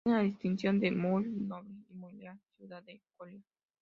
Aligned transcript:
Tiene 0.03 0.17
la 0.17 0.23
distinción 0.23 0.79
de 0.79 0.89
"Muy 0.89 1.25
Noble 1.29 1.83
y 1.87 1.93
Muy 1.93 2.13
Leal 2.13 2.39
Ciudad 2.57 2.81
de 2.81 2.99
Coria". 3.15 3.39